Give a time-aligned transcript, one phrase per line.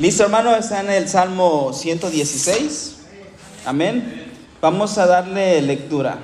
[0.00, 3.00] Listo, hermano, está en el Salmo 116.
[3.66, 4.32] Amén.
[4.62, 6.20] Vamos a darle lectura.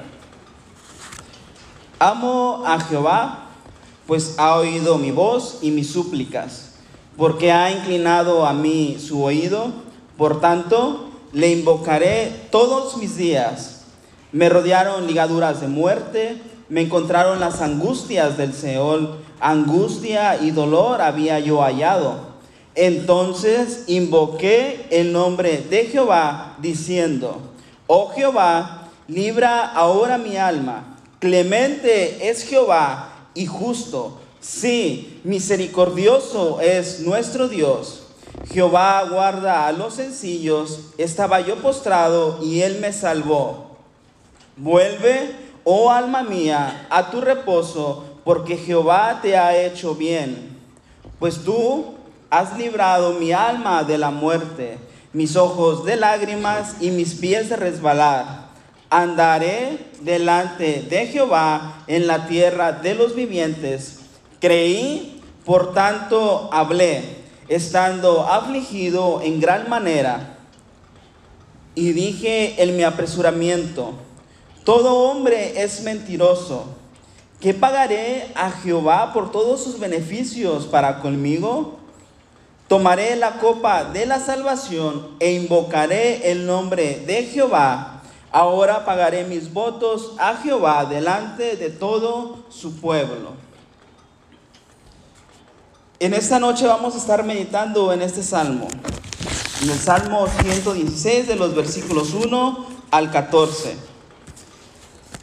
[1.98, 3.48] Amo a Jehová,
[4.06, 6.76] pues ha oído mi voz y mis súplicas,
[7.18, 9.72] porque ha inclinado a mí su oído.
[10.16, 13.82] Por tanto, le invocaré todos mis días.
[14.32, 21.40] Me rodearon ligaduras de muerte, me encontraron las angustias del Seol, angustia y dolor había
[21.40, 22.25] yo hallado.
[22.76, 27.40] Entonces invoqué el nombre de Jehová, diciendo,
[27.86, 30.98] oh Jehová, libra ahora mi alma.
[31.18, 34.18] Clemente es Jehová y justo.
[34.40, 38.02] Sí, misericordioso es nuestro Dios.
[38.52, 40.90] Jehová guarda a los sencillos.
[40.98, 43.78] Estaba yo postrado y él me salvó.
[44.58, 45.30] Vuelve,
[45.64, 50.58] oh alma mía, a tu reposo, porque Jehová te ha hecho bien.
[51.18, 51.95] Pues tú
[52.30, 54.78] has librado mi alma de la muerte,
[55.12, 58.46] mis ojos de lágrimas y mis pies de resbalar.
[58.90, 64.00] Andaré delante de Jehová en la tierra de los vivientes.
[64.40, 67.02] Creí, por tanto hablé,
[67.48, 70.36] estando afligido en gran manera.
[71.74, 73.94] Y dije en mi apresuramiento,
[74.64, 76.64] todo hombre es mentiroso.
[77.40, 81.78] ¿Qué pagaré a Jehová por todos sus beneficios para conmigo?
[82.68, 88.02] Tomaré la copa de la salvación e invocaré el nombre de Jehová.
[88.32, 93.34] Ahora pagaré mis votos a Jehová delante de todo su pueblo.
[96.00, 98.68] En esta noche vamos a estar meditando en este salmo,
[99.62, 103.76] en el Salmo 116 de los versículos 1 al 14.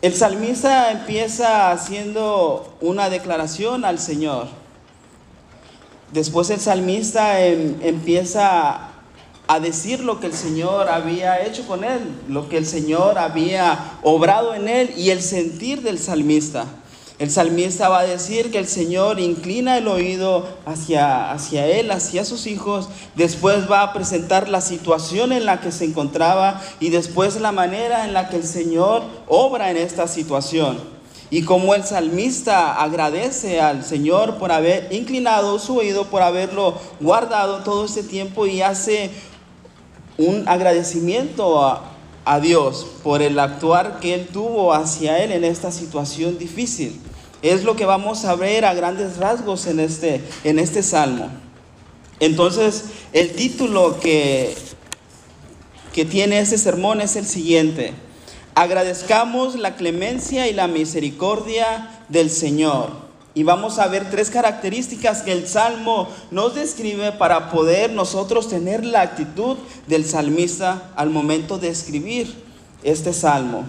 [0.02, 4.63] El salmista empieza haciendo una declaración al Señor.
[6.14, 8.90] Después el salmista em, empieza
[9.48, 13.98] a decir lo que el Señor había hecho con él, lo que el Señor había
[14.04, 16.66] obrado en él y el sentir del salmista.
[17.18, 22.26] El salmista va a decir que el Señor inclina el oído hacia, hacia él, hacia
[22.26, 22.90] sus hijos.
[23.16, 28.06] Después va a presentar la situación en la que se encontraba y después la manera
[28.06, 30.93] en la que el Señor obra en esta situación.
[31.34, 37.64] Y como el salmista agradece al Señor por haber inclinado su oído, por haberlo guardado
[37.64, 39.10] todo este tiempo y hace
[40.20, 41.90] un agradecimiento a,
[42.40, 47.02] Dios por el actuar que Él tuvo hacia Él en esta situación difícil.
[47.42, 51.30] Es lo que vamos a ver a grandes rasgos en este, en este salmo.
[52.20, 54.56] Entonces, el título que,
[55.94, 58.03] que tiene ese sermón es el siguiente.
[58.56, 62.90] Agradezcamos la clemencia y la misericordia del Señor.
[63.34, 68.86] Y vamos a ver tres características que el Salmo nos describe para poder nosotros tener
[68.86, 72.32] la actitud del salmista al momento de escribir
[72.84, 73.64] este Salmo.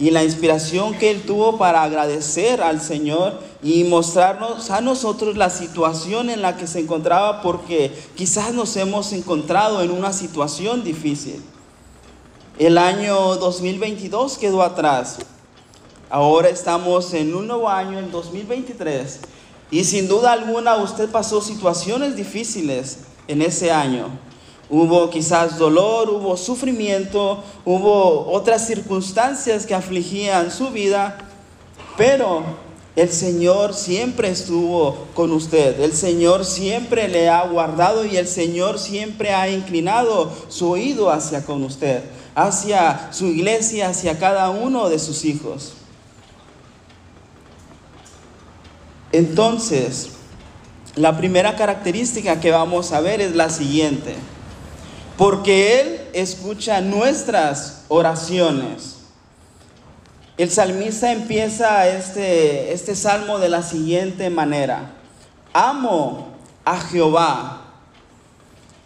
[0.00, 5.48] Y la inspiración que él tuvo para agradecer al Señor y mostrarnos a nosotros la
[5.48, 11.40] situación en la que se encontraba porque quizás nos hemos encontrado en una situación difícil.
[12.56, 15.16] El año 2022 quedó atrás.
[16.08, 19.18] Ahora estamos en un nuevo año, en 2023.
[19.72, 24.06] Y sin duda alguna usted pasó situaciones difíciles en ese año.
[24.70, 31.18] Hubo quizás dolor, hubo sufrimiento, hubo otras circunstancias que afligían su vida,
[31.96, 32.44] pero
[32.94, 38.78] el Señor siempre estuvo con usted, el Señor siempre le ha guardado y el Señor
[38.78, 44.98] siempre ha inclinado su oído hacia con usted hacia su iglesia, hacia cada uno de
[44.98, 45.74] sus hijos.
[49.12, 50.10] Entonces,
[50.96, 54.16] la primera característica que vamos a ver es la siguiente.
[55.16, 58.96] Porque Él escucha nuestras oraciones.
[60.36, 64.90] El salmista empieza este, este salmo de la siguiente manera.
[65.52, 67.63] Amo a Jehová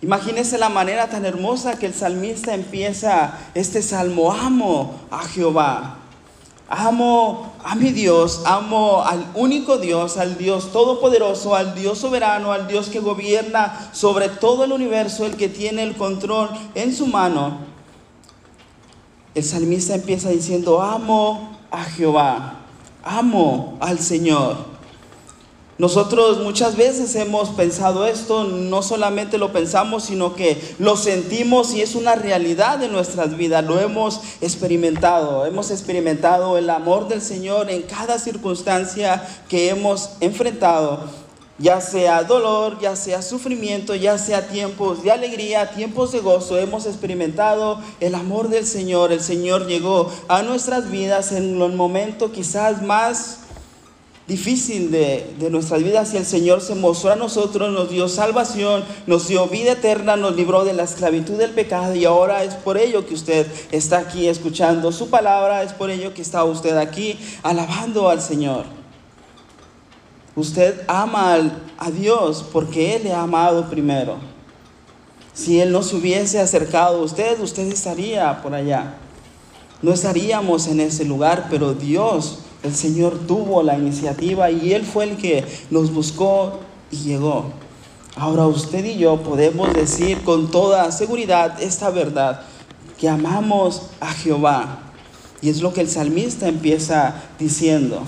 [0.00, 4.33] Imagínese la manera tan hermosa que el salmista empieza este salmo.
[4.33, 5.97] Amo a Jehová.
[6.71, 12.69] Amo a mi Dios, amo al único Dios, al Dios todopoderoso, al Dios soberano, al
[12.69, 17.56] Dios que gobierna sobre todo el universo, el que tiene el control en su mano.
[19.35, 22.56] El salmista empieza diciendo, amo a Jehová,
[23.03, 24.77] amo al Señor.
[25.78, 31.82] Nosotros muchas veces hemos pensado esto, no solamente lo pensamos, sino que lo sentimos y
[31.82, 37.70] es una realidad de nuestras vidas, lo hemos experimentado, hemos experimentado el amor del Señor
[37.70, 40.98] en cada circunstancia que hemos enfrentado.
[41.60, 46.86] ya sea dolor, ya sea sufrimiento, ya sea tiempos de alegría, tiempos de gozo, hemos
[46.86, 49.12] experimentado el amor del Señor.
[49.12, 53.38] El Señor llegó a nuestras vidas en el momento quizás más
[54.28, 58.84] difícil de, de nuestras vidas y el Señor se mostró a nosotros, nos dio salvación,
[59.06, 62.76] nos dio vida eterna, nos libró de la esclavitud del pecado y ahora es por
[62.76, 67.19] ello que usted está aquí escuchando su palabra, es por ello que está usted aquí
[67.42, 68.66] alabando al Señor.
[70.36, 74.19] Usted ama a Dios porque Él le ha amado primero.
[75.32, 78.94] Si Él no se hubiese acercado a usted, usted estaría por allá.
[79.80, 85.05] No estaríamos en ese lugar, pero Dios el Señor tuvo la iniciativa y Él fue
[85.05, 86.60] el que nos buscó
[86.90, 87.52] y llegó.
[88.16, 92.43] Ahora usted y yo podemos decir con toda seguridad esta verdad,
[92.99, 94.81] que amamos a Jehová.
[95.40, 98.02] Y es lo que el salmista empieza diciendo.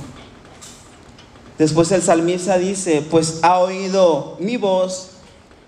[1.58, 5.11] Después el salmista dice, pues ha oído mi voz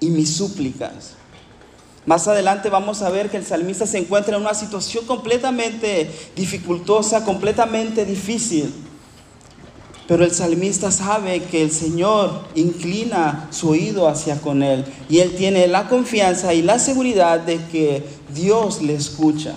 [0.00, 1.14] y mis súplicas.
[2.04, 7.24] Más adelante vamos a ver que el salmista se encuentra en una situación completamente dificultosa,
[7.24, 8.74] completamente difícil.
[10.08, 15.36] Pero el salmista sabe que el Señor inclina su oído hacia con él y él
[15.36, 18.04] tiene la confianza y la seguridad de que
[18.34, 19.54] Dios le escucha.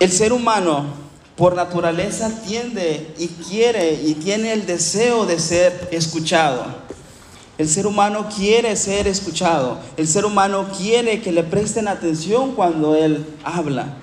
[0.00, 0.86] El ser humano
[1.36, 6.89] por naturaleza tiende y quiere y tiene el deseo de ser escuchado.
[7.60, 9.76] El ser humano quiere ser escuchado.
[9.98, 13.98] El ser humano quiere que le presten atención cuando él habla.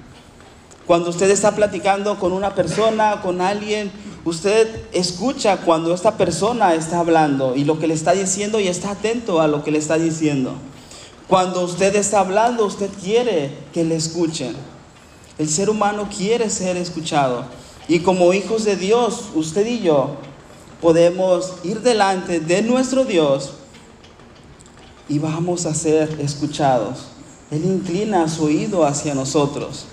[0.85, 3.91] Cuando usted está platicando con una persona, con alguien,
[4.25, 8.91] usted escucha cuando esta persona está hablando y lo que le está diciendo y está
[8.91, 10.53] atento a lo que le está diciendo.
[11.27, 14.55] Cuando usted está hablando, usted quiere que le escuchen.
[15.39, 17.45] El ser humano quiere ser escuchado.
[17.87, 20.17] Y como hijos de Dios, usted y yo
[20.81, 23.53] podemos ir delante de nuestro Dios
[25.09, 27.07] y vamos a ser escuchados.
[27.49, 29.85] Él inclina su oído hacia nosotros.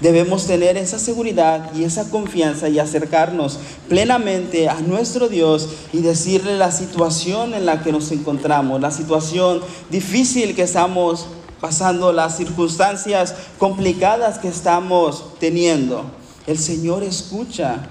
[0.00, 3.58] Debemos tener esa seguridad y esa confianza y acercarnos
[3.88, 9.62] plenamente a nuestro Dios y decirle la situación en la que nos encontramos, la situación
[9.88, 11.26] difícil que estamos
[11.62, 16.04] pasando, las circunstancias complicadas que estamos teniendo.
[16.46, 17.88] El Señor escucha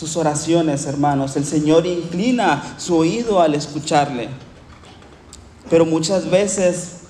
[0.00, 1.36] sus oraciones, hermanos.
[1.36, 4.30] El Señor inclina su oído al escucharle.
[5.68, 7.00] Pero muchas veces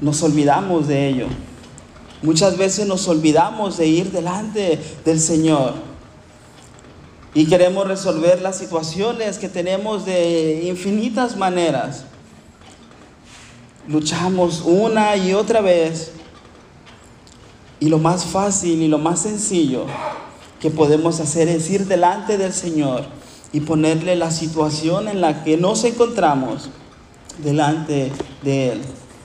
[0.00, 1.26] nos olvidamos de ello.
[2.22, 5.74] Muchas veces nos olvidamos de ir delante del Señor.
[7.34, 12.04] Y queremos resolver las situaciones que tenemos de infinitas maneras.
[13.88, 16.12] Luchamos una y otra vez
[17.82, 19.86] y lo más fácil y lo más sencillo
[20.60, 23.06] que podemos hacer es ir delante del Señor
[23.52, 26.68] y ponerle la situación en la que nos encontramos
[27.42, 28.12] delante
[28.44, 28.82] de Él,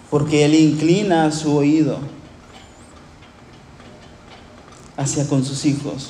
[0.10, 2.00] porque Él inclina su oído
[4.98, 6.10] hacia con sus hijos.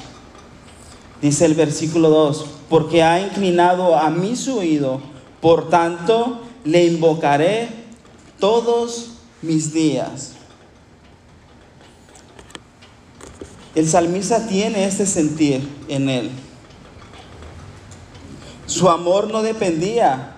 [1.22, 5.02] Dice el versículo 2, porque ha inclinado a mí su oído,
[5.42, 7.68] por tanto le invocaré
[8.40, 10.37] todos mis días.
[13.78, 16.32] El salmista tiene este sentir en él.
[18.66, 20.36] Su amor no dependía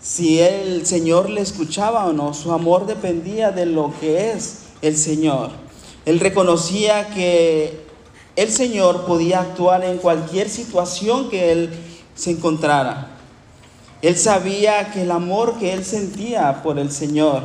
[0.00, 4.96] si el Señor le escuchaba o no, su amor dependía de lo que es el
[4.96, 5.50] Señor.
[6.06, 7.84] Él reconocía que
[8.36, 11.70] el Señor podía actuar en cualquier situación que él
[12.14, 13.08] se encontrara.
[14.02, 17.42] Él sabía que el amor que él sentía por el Señor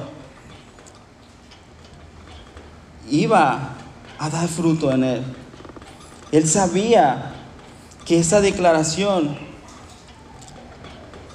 [3.10, 3.78] iba
[4.20, 5.24] a dar fruto en él.
[6.32, 7.32] Él sabía
[8.06, 9.38] que esa declaración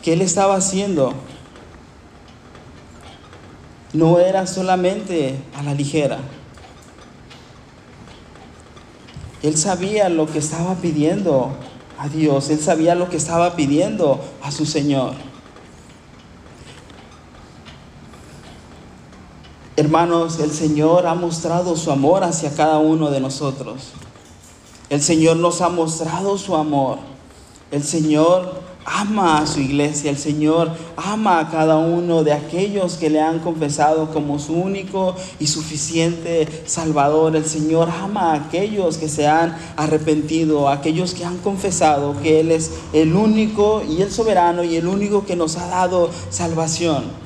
[0.02, 1.14] que él estaba haciendo
[3.94, 6.18] no era solamente a la ligera.
[9.42, 11.56] Él sabía lo que estaba pidiendo
[11.98, 15.14] a Dios, él sabía lo que estaba pidiendo a su Señor.
[19.84, 23.92] Hermanos, el Señor ha mostrado su amor hacia cada uno de nosotros.
[24.88, 26.96] El Señor nos ha mostrado su amor.
[27.70, 30.10] El Señor ama a su iglesia.
[30.10, 35.16] El Señor ama a cada uno de aquellos que le han confesado como su único
[35.38, 37.36] y suficiente Salvador.
[37.36, 42.40] El Señor ama a aquellos que se han arrepentido, a aquellos que han confesado que
[42.40, 47.23] Él es el único y el soberano y el único que nos ha dado salvación.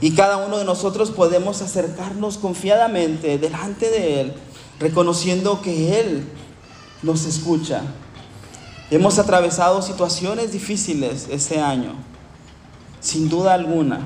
[0.00, 4.32] Y cada uno de nosotros podemos acercarnos confiadamente delante de Él,
[4.78, 6.24] reconociendo que Él
[7.02, 7.82] nos escucha.
[8.90, 11.94] Hemos atravesado situaciones difíciles este año,
[13.00, 14.00] sin duda alguna,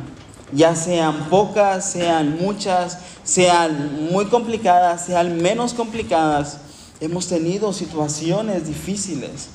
[0.52, 6.58] ya sean pocas, sean muchas, sean muy complicadas, sean menos complicadas.
[7.00, 9.48] Hemos tenido situaciones difíciles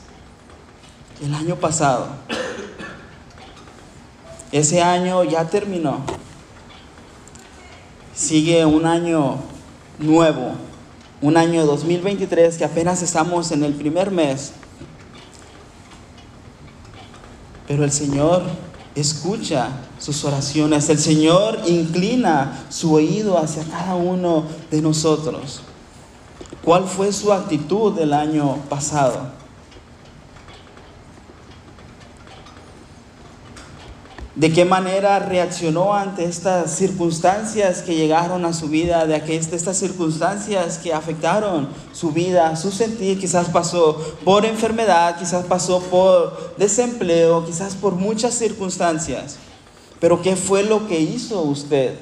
[1.21, 2.07] el año pasado.
[4.51, 6.03] Ese año ya terminó.
[8.17, 9.35] Sigue un año
[9.99, 10.53] nuevo,
[11.21, 14.53] un año 2023 que apenas estamos en el primer mes.
[17.67, 18.41] Pero el Señor
[18.95, 19.69] escucha
[19.99, 25.61] sus oraciones, el Señor inclina su oído hacia cada uno de nosotros.
[26.63, 29.36] ¿Cuál fue su actitud el año pasado?
[34.37, 40.77] De qué manera reaccionó ante estas circunstancias que llegaron a su vida, de estas circunstancias
[40.77, 47.75] que afectaron su vida, su sentir, quizás pasó por enfermedad, quizás pasó por desempleo, quizás
[47.75, 49.37] por muchas circunstancias.
[49.99, 51.97] Pero ¿qué fue lo que hizo usted?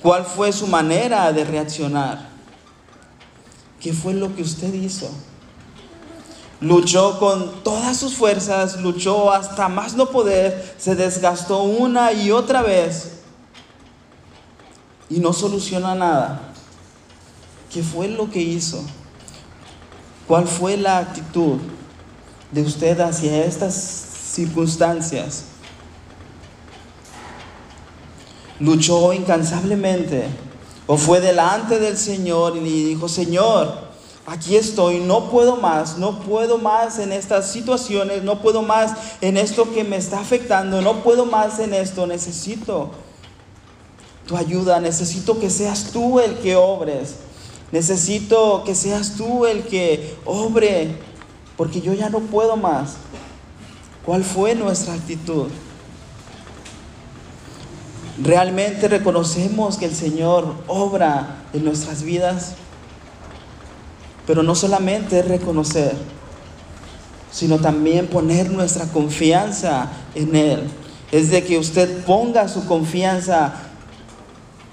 [0.00, 2.28] ¿Cuál fue su manera de reaccionar?
[3.80, 5.10] ¿Qué fue lo que usted hizo?
[6.60, 12.60] Luchó con todas sus fuerzas, luchó hasta más no poder, se desgastó una y otra
[12.60, 13.20] vez
[15.08, 16.52] y no soluciona nada.
[17.72, 18.82] ¿Qué fue lo que hizo?
[20.28, 21.58] ¿Cuál fue la actitud
[22.52, 25.44] de usted hacia estas circunstancias?
[28.58, 30.26] Luchó incansablemente
[30.86, 33.89] o fue delante del Señor y dijo, Señor,
[34.26, 39.36] aquí estoy, no puedo más, no puedo más en estas situaciones, no puedo más en
[39.36, 42.90] esto que me está afectando, no puedo más en esto, necesito
[44.26, 47.16] tu ayuda, necesito que seas tú el que obres,
[47.72, 50.96] necesito que seas tú el que obre,
[51.56, 52.96] porque yo ya no puedo más.
[54.04, 55.48] ¿Cuál fue nuestra actitud?
[58.22, 62.54] ¿Realmente reconocemos que el Señor obra en nuestras vidas?
[64.30, 65.92] Pero no solamente es reconocer,
[67.32, 70.68] sino también poner nuestra confianza en Él.
[71.10, 73.54] Es de que usted ponga su confianza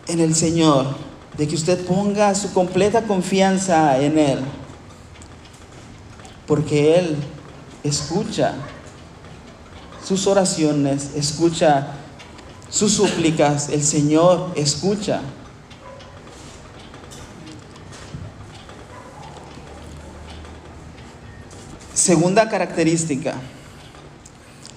[0.08, 0.86] en el Señor,
[1.40, 4.40] de que usted ponga su completa confianza en Él.
[6.46, 7.16] Porque Él
[7.84, 8.54] escucha
[10.08, 11.96] sus oraciones, escucha
[12.70, 15.22] sus súplicas, el Señor escucha.
[22.08, 23.34] Segunda característica,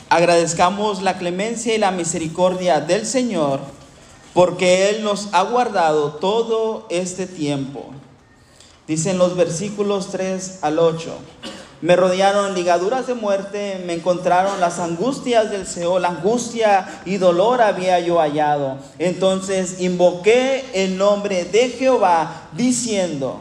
[0.08, 3.60] agradezcamos la clemencia y la misericordia del Señor
[4.34, 7.84] porque Él nos ha guardado todo este tiempo.
[8.88, 11.16] Dicen los versículos 3 al 8.
[11.82, 18.00] Me rodearon ligaduras de muerte, me encontraron las angustias del Seol, angustia y dolor había
[18.00, 18.78] yo hallado.
[18.98, 23.38] Entonces invoqué el nombre de Jehová, diciendo,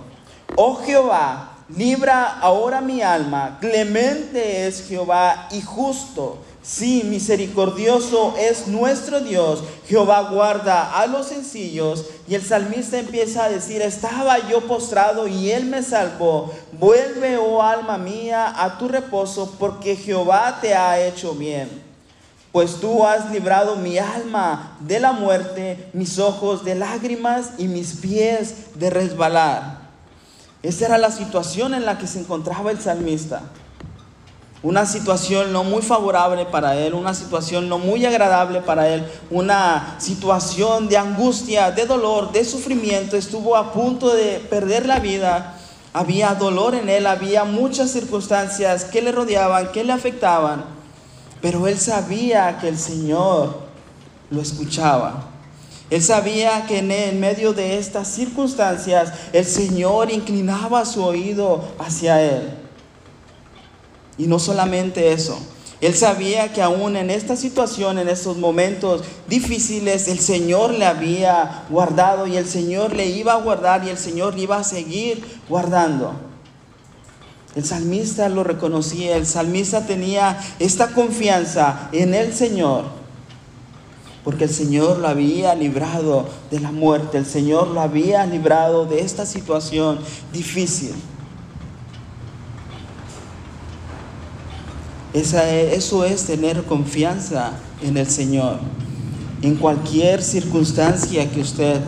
[0.55, 6.39] oh Jehová, Libra ahora mi alma, clemente es Jehová y justo.
[6.63, 9.63] Sí, misericordioso es nuestro Dios.
[9.87, 12.05] Jehová guarda a los sencillos.
[12.27, 16.53] Y el salmista empieza a decir, estaba yo postrado y él me salvó.
[16.73, 21.69] Vuelve, oh alma mía, a tu reposo, porque Jehová te ha hecho bien.
[22.51, 27.93] Pues tú has librado mi alma de la muerte, mis ojos de lágrimas y mis
[27.95, 29.78] pies de resbalar.
[30.61, 33.41] Esa era la situación en la que se encontraba el salmista.
[34.61, 39.95] Una situación no muy favorable para él, una situación no muy agradable para él, una
[39.99, 43.15] situación de angustia, de dolor, de sufrimiento.
[43.15, 45.55] Estuvo a punto de perder la vida.
[45.93, 50.65] Había dolor en él, había muchas circunstancias que le rodeaban, que le afectaban.
[51.41, 53.59] Pero él sabía que el Señor
[54.29, 55.28] lo escuchaba.
[55.89, 62.53] Él sabía que en, medio de estas circunstancias el Señor inclinaba su oído hacia él.
[64.17, 65.39] Y no solamente eso,
[65.81, 71.63] él sabía que aún en esta situación, en estos momentos difíciles, el Señor le había
[71.69, 75.23] guardado y el Señor le iba a guardar y el Señor le iba a seguir
[75.47, 76.13] guardando.
[77.55, 82.98] El salmista lo reconocía, el salmista tenía esta confianza en el Señor
[84.23, 89.01] porque el Señor lo había librado de la muerte, el Señor lo había librado de
[89.01, 89.99] esta situación
[90.33, 90.93] difícil.
[95.13, 98.59] eso es tener confianza en el Señor,
[99.41, 101.81] en cualquier circunstancia que usted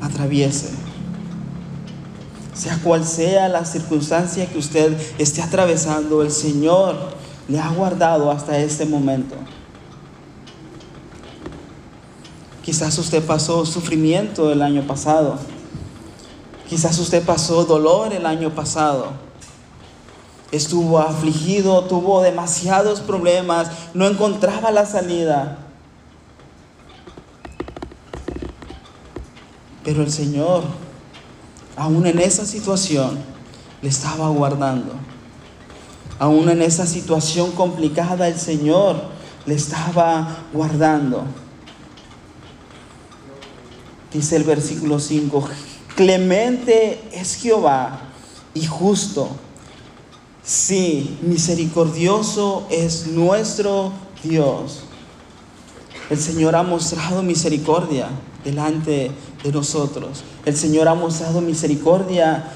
[0.00, 0.70] atraviese.
[2.54, 6.94] sea cual sea la circunstancia que usted esté atravesando, el Señor
[7.48, 9.34] le ha guardado hasta este momento.
[12.70, 15.36] Quizás usted pasó sufrimiento el año pasado.
[16.68, 19.08] Quizás usted pasó dolor el año pasado.
[20.52, 25.58] Estuvo afligido, tuvo demasiados problemas, no encontraba la salida.
[29.82, 30.62] Pero el Señor,
[31.76, 33.18] aún en esa situación,
[33.82, 34.92] le estaba guardando.
[36.20, 38.94] Aún en esa situación complicada, el Señor
[39.44, 41.24] le estaba guardando.
[44.12, 45.48] Dice el versículo 5,
[45.94, 48.00] clemente es Jehová
[48.54, 49.28] y justo.
[50.42, 54.84] Sí, misericordioso es nuestro Dios.
[56.08, 58.08] El Señor ha mostrado misericordia
[58.44, 59.12] delante
[59.44, 60.24] de nosotros.
[60.44, 62.52] El Señor ha mostrado misericordia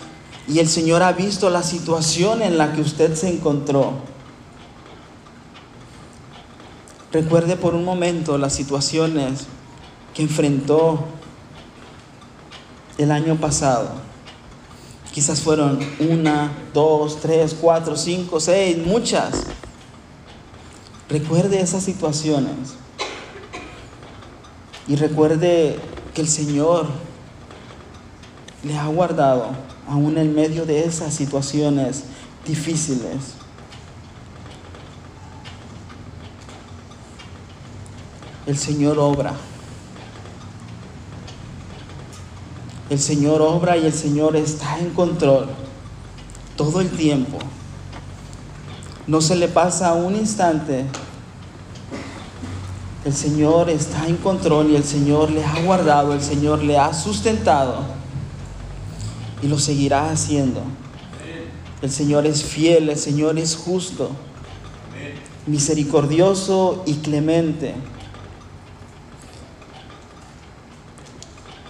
[0.49, 3.93] y el Señor ha visto la situación en la que usted se encontró.
[7.13, 9.47] Recuerde por un momento las situaciones
[10.15, 11.05] que enfrentó
[12.99, 13.91] el año pasado.
[15.13, 19.45] Quizás fueron una, dos, tres, cuatro, cinco, seis, muchas.
[21.09, 22.75] Recuerde esas situaciones.
[24.89, 25.79] Y recuerde
[26.15, 26.89] que el Señor
[28.65, 29.51] le ha guardado
[29.89, 32.05] aún en medio de esas situaciones
[32.47, 33.35] difíciles.
[38.47, 39.35] El Señor obra.
[42.91, 45.49] El Señor obra y el Señor está en control
[46.57, 47.39] todo el tiempo.
[49.07, 50.85] No se le pasa un instante.
[53.05, 56.93] El Señor está en control y el Señor le ha guardado, el Señor le ha
[56.95, 57.83] sustentado
[59.43, 60.63] y lo seguirá haciendo.
[61.83, 64.11] El Señor es fiel, el Señor es justo,
[65.47, 67.75] misericordioso y clemente.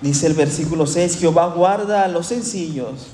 [0.04, 3.06] Dice el versículo 6, Jehová guarda a los sencillos.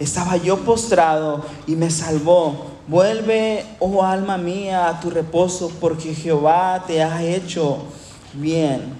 [0.00, 2.66] Estaba yo postrado y me salvó.
[2.88, 7.84] Vuelve, oh alma mía, a tu reposo, porque Jehová te ha hecho
[8.32, 8.92] bien.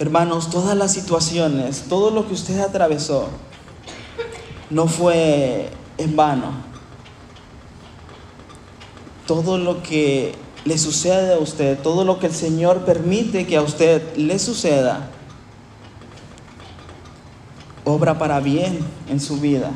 [0.00, 3.28] Hermanos, todas las situaciones, todo lo que usted atravesó,
[4.70, 6.50] no fue en vano.
[9.24, 13.62] Todo lo que le sucede a usted, todo lo que el Señor permite que a
[13.62, 15.10] usted le suceda,
[17.90, 19.70] obra para bien en su vida.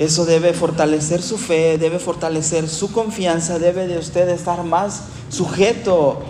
[0.00, 6.22] Eso debe fortalecer su fe, debe fortalecer su confianza, debe de usted estar más sujeto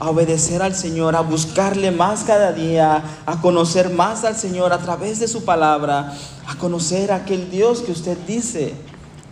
[0.00, 4.78] a obedecer al Señor, a buscarle más cada día, a conocer más al Señor a
[4.78, 6.12] través de su palabra,
[6.44, 8.74] a conocer aquel Dios que usted dice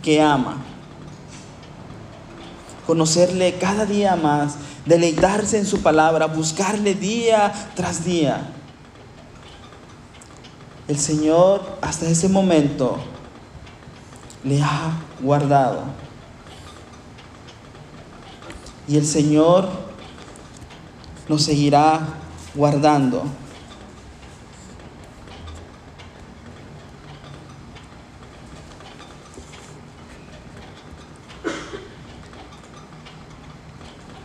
[0.01, 0.61] que ama.
[2.87, 8.52] Conocerle cada día más, deleitarse en su palabra, buscarle día tras día.
[10.87, 12.97] El Señor hasta ese momento
[14.43, 14.91] le ha
[15.21, 15.83] guardado.
[18.87, 19.69] Y el Señor
[21.29, 22.01] nos seguirá
[22.53, 23.23] guardando.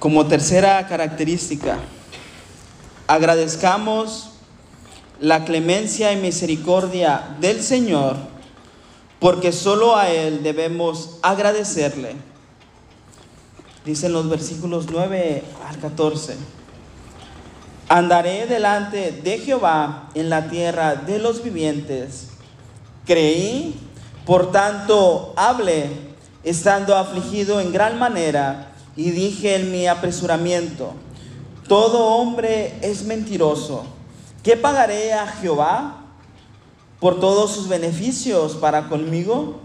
[0.00, 1.78] Como tercera característica,
[3.06, 4.27] agradezcamos
[5.20, 8.16] la clemencia y misericordia del Señor,
[9.18, 12.14] porque solo a Él debemos agradecerle.
[13.84, 16.36] Dicen los versículos 9 al 14.
[17.88, 22.28] Andaré delante de Jehová en la tierra de los vivientes.
[23.06, 23.74] Creí,
[24.26, 25.88] por tanto hablé,
[26.44, 30.92] estando afligido en gran manera, y dije en mi apresuramiento,
[31.68, 33.97] todo hombre es mentiroso.
[34.48, 35.96] ¿Qué pagaré a Jehová
[37.00, 39.60] por todos sus beneficios para conmigo?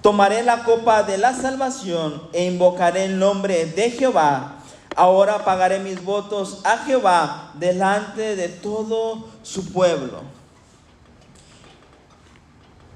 [0.00, 4.58] Tomaré la copa de la salvación e invocaré el nombre de Jehová
[4.94, 10.20] Ahora pagaré mis votos a Jehová delante de todo su pueblo.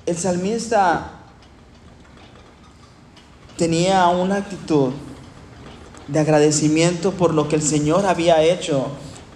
[0.07, 1.11] El salmista
[3.57, 4.93] tenía una actitud
[6.07, 8.87] de agradecimiento por lo que el Señor había hecho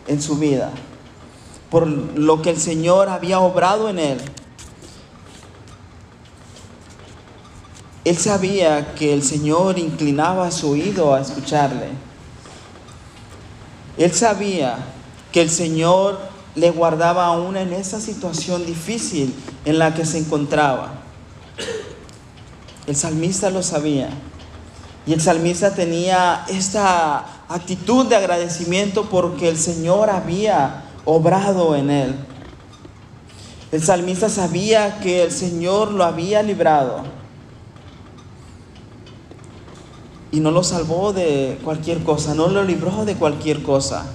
[0.06, 0.70] en su vida,
[1.74, 4.18] por lo que el Señor había obrado en él.
[8.04, 11.88] Él sabía que el Señor inclinaba su oído a escucharle.
[13.98, 14.86] Él sabía
[15.32, 16.20] que el Señor
[16.54, 19.34] le guardaba aún en esa situación difícil
[19.64, 20.92] en la que se encontraba.
[22.86, 24.10] El salmista lo sabía.
[25.08, 32.14] Y el salmista tenía esta actitud de agradecimiento porque el Señor había obrado en él.
[33.72, 37.02] El salmista sabía que el Señor lo había librado.
[40.30, 44.06] Y no lo salvó de cualquier cosa, no lo libró de cualquier cosa.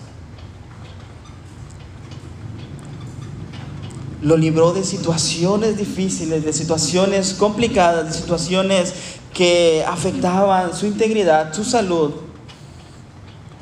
[4.22, 8.94] Lo libró de situaciones difíciles, de situaciones complicadas, de situaciones
[9.34, 12.12] que afectaban su integridad, su salud,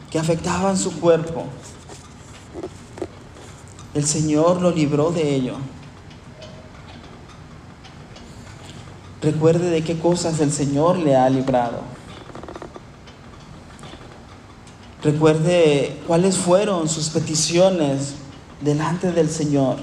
[0.10, 1.46] que afectaban su cuerpo.
[3.98, 5.56] El Señor lo libró de ello.
[9.24, 11.80] Recuerde de qué cosas el Señor le ha librado.
[15.02, 18.14] Recuerde cuáles fueron sus peticiones
[18.62, 19.78] delante del Señor.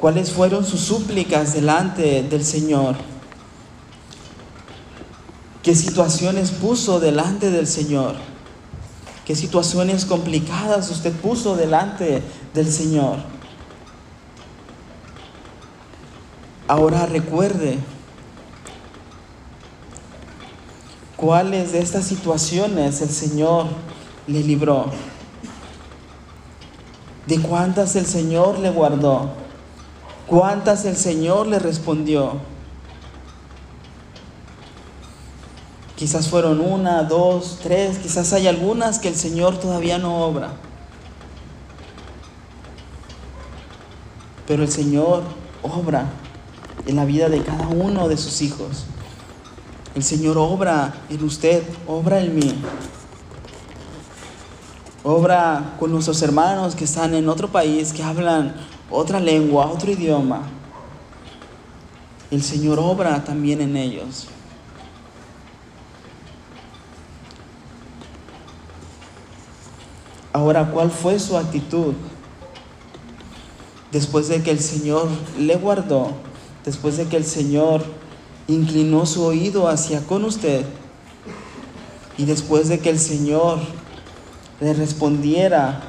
[0.00, 2.96] Cuáles fueron sus súplicas delante del Señor.
[5.62, 8.16] ¿Qué situaciones puso delante del Señor?
[9.28, 12.22] ¿Qué situaciones complicadas usted puso delante
[12.58, 13.18] del Señor?
[16.66, 17.78] Ahora recuerde
[21.16, 23.66] cuáles de estas situaciones el Señor
[24.26, 24.86] le libró.
[27.26, 29.30] De cuántas el Señor le guardó.
[30.26, 32.32] Cuántas el Señor le respondió.
[35.94, 40.67] Quizás fueron una, dos, tres, quizás hay algunas que el Señor todavía no obra.
[44.48, 45.22] Pero el Señor
[45.62, 46.06] obra
[46.86, 48.86] en la vida de cada uno de sus hijos.
[49.94, 52.54] El Señor obra en usted, obra en mí.
[55.04, 58.54] Obra con nuestros hermanos que están en otro país, que hablan
[58.90, 60.42] otra lengua, otro idioma.
[62.30, 64.28] El Señor obra también en ellos.
[70.32, 71.94] Ahora, ¿cuál fue su actitud?
[73.92, 76.12] Después de que el Señor le guardó,
[76.64, 77.84] después de que el Señor
[78.46, 80.64] inclinó su oído hacia con usted,
[82.18, 83.60] y después de que el Señor
[84.60, 85.82] le respondiera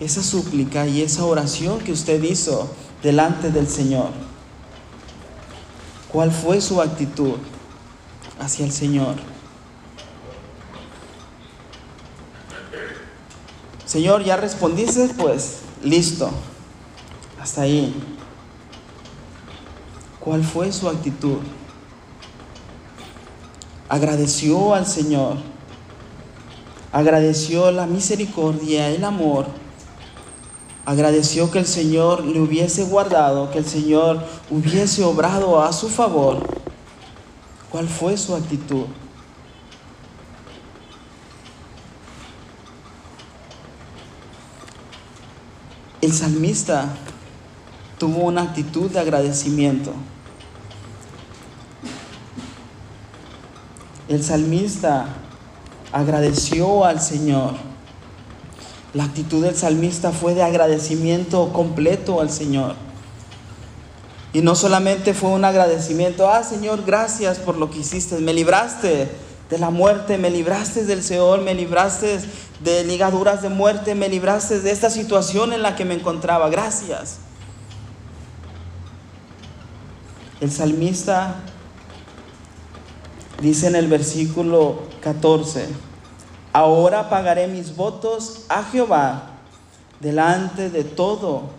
[0.00, 2.70] esa súplica y esa oración que usted hizo
[3.02, 4.10] delante del Señor,
[6.12, 7.36] ¿cuál fue su actitud
[8.38, 9.16] hacia el Señor?
[13.86, 16.30] Señor, ya respondiste, pues listo.
[17.48, 17.94] Hasta ahí.
[20.20, 21.38] ¿Cuál fue su actitud?
[23.88, 25.38] Agradeció al Señor.
[26.92, 29.46] Agradeció la misericordia, el amor.
[30.84, 36.46] Agradeció que el Señor le hubiese guardado, que el Señor hubiese obrado a su favor.
[37.70, 38.84] ¿Cuál fue su actitud?
[46.02, 46.94] El salmista
[47.98, 49.92] tuvo una actitud de agradecimiento.
[54.08, 55.06] El salmista
[55.92, 57.54] agradeció al Señor.
[58.94, 62.74] La actitud del salmista fue de agradecimiento completo al Señor.
[64.32, 69.08] Y no solamente fue un agradecimiento, ah Señor, gracias por lo que hiciste, me libraste
[69.50, 72.20] de la muerte, me libraste del Seol, me libraste
[72.60, 76.50] de ligaduras de muerte, me libraste de esta situación en la que me encontraba.
[76.50, 77.18] Gracias.
[80.40, 81.36] El salmista
[83.42, 85.66] dice en el versículo 14,
[86.52, 89.30] ahora pagaré mis votos a Jehová
[89.98, 91.50] delante de todo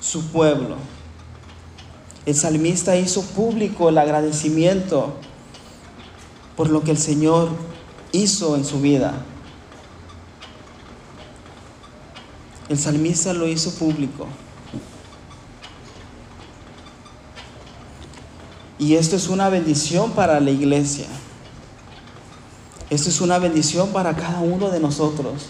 [0.00, 0.76] su pueblo.
[2.26, 5.14] El salmista hizo público el agradecimiento
[6.56, 7.50] por lo que el Señor
[8.12, 9.14] hizo en su vida.
[12.68, 14.26] El salmista lo hizo público.
[18.84, 21.06] Y esto es una bendición para la iglesia.
[22.90, 25.46] Esto es una bendición para cada uno de nosotros.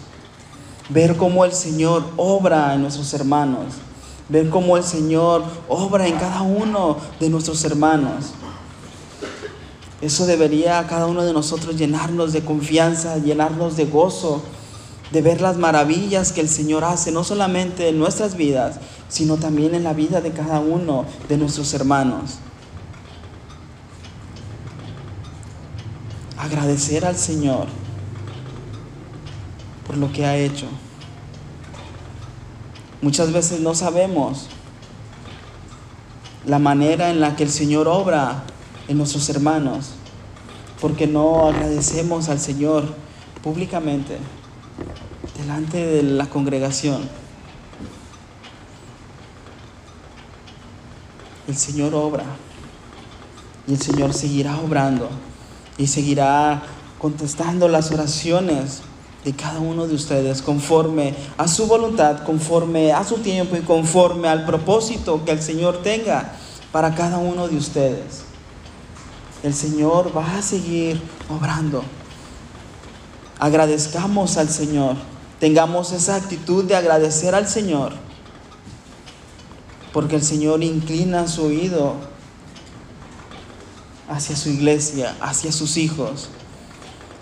[0.88, 3.74] Ver cómo el Señor obra en nuestros hermanos.
[4.28, 8.26] Ver cómo el Señor obra en cada uno de nuestros hermanos.
[10.00, 14.44] Eso debería a cada uno de nosotros llenarnos de confianza, llenarnos de gozo,
[15.10, 18.76] de ver las maravillas que el Señor hace, no solamente en nuestras vidas,
[19.08, 22.38] sino también en la vida de cada uno de nuestros hermanos.
[26.44, 27.68] Agradecer al Señor
[29.86, 30.66] por lo que ha hecho.
[33.00, 34.48] Muchas veces no sabemos
[36.44, 38.44] la manera en la que el Señor obra
[38.88, 39.92] en nuestros hermanos,
[40.82, 42.94] porque no agradecemos al Señor
[43.42, 44.18] públicamente
[45.38, 47.08] delante de la congregación.
[51.48, 52.24] El Señor obra
[53.66, 55.08] y el Señor seguirá obrando
[55.78, 56.62] y seguirá
[56.98, 58.82] contestando las oraciones
[59.24, 64.28] de cada uno de ustedes conforme a su voluntad, conforme a su tiempo y conforme
[64.28, 66.34] al propósito que el Señor tenga
[66.72, 68.24] para cada uno de ustedes.
[69.42, 71.84] El Señor va a seguir obrando.
[73.38, 74.96] Agradezcamos al Señor.
[75.40, 77.92] Tengamos esa actitud de agradecer al Señor.
[79.92, 81.94] Porque el Señor inclina su oído
[84.08, 86.28] hacia su iglesia, hacia sus hijos.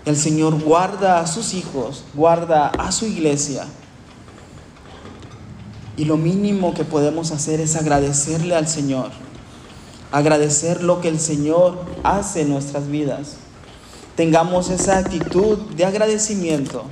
[0.04, 3.66] El Señor guarda a sus hijos, guarda a su iglesia.
[5.96, 9.10] Y lo mínimo que podemos hacer es agradecerle al Señor.
[10.10, 13.36] Agradecer lo que el Señor hace en nuestras vidas.
[14.16, 16.84] Tengamos esa actitud de agradecimiento.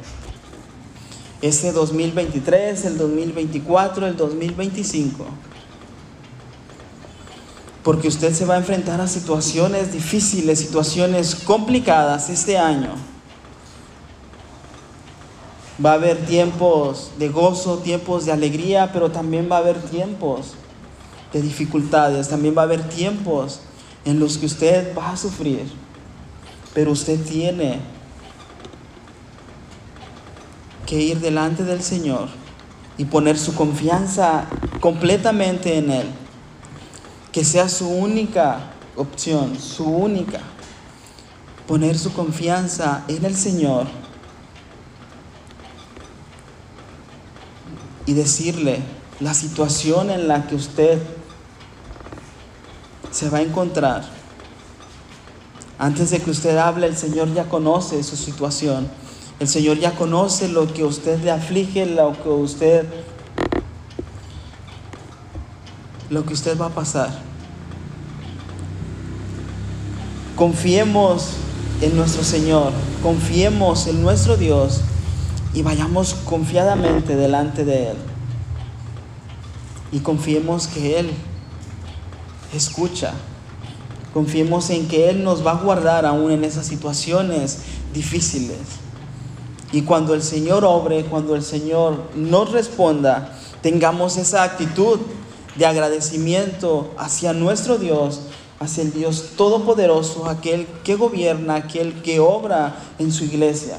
[1.43, 5.27] Ese 2023, el 2024, el 2025
[7.83, 12.91] porque usted se va a enfrentar a situaciones difíciles, situaciones complicadas este año.
[15.83, 20.55] Va a haber tiempos de gozo, tiempos de alegría, pero también va a haber tiempos
[21.33, 23.61] de dificultades, también va a haber tiempos
[24.05, 25.65] en los que usted va a sufrir,
[26.75, 27.81] pero usted tiene
[30.87, 32.29] que ir delante del Señor
[32.99, 34.47] y poner su confianza
[34.81, 36.07] completamente en Él
[37.33, 40.41] que sea su única opción, su única.
[41.67, 43.87] Poner su confianza en el Señor
[48.07, 48.81] y decirle
[49.21, 51.01] la situación en la que usted
[53.13, 54.03] se va a encontrar.
[55.79, 58.89] Antes de que usted hable, el Señor ya conoce su situación.
[59.39, 62.87] El Señor ya conoce lo que usted le aflige, lo que usted
[66.11, 67.11] lo que usted va a pasar.
[70.37, 71.31] Confiemos
[71.81, 74.81] en nuestro Señor, confiemos en nuestro Dios
[75.55, 77.97] y vayamos confiadamente delante de Él.
[79.93, 81.11] Y confiemos que Él
[82.55, 83.13] escucha.
[84.13, 87.61] Confiemos en que Él nos va a guardar aún en esas situaciones
[87.95, 88.59] difíciles.
[89.73, 94.99] Y cuando el Señor obre, cuando el Señor nos responda, tengamos esa actitud
[95.61, 98.23] de agradecimiento hacia nuestro Dios,
[98.61, 103.77] hacia el Dios Todopoderoso, aquel que gobierna, aquel que obra en su iglesia.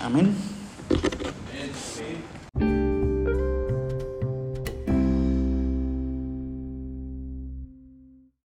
[0.00, 0.53] Amén.